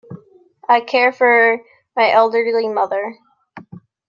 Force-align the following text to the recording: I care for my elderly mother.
I 0.67 0.81
care 0.81 1.13
for 1.13 1.59
my 1.95 2.09
elderly 2.09 2.67
mother. 2.67 3.19